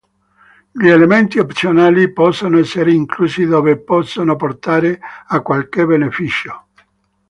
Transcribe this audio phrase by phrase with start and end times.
[0.71, 6.65] Gli elementi opzionali possono essere inclusi dove possono portare a qualche beneficio.